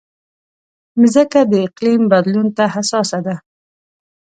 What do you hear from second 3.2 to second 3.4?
ده.